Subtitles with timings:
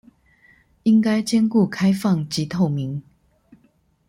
[0.81, 3.03] 應該兼顧開放及透明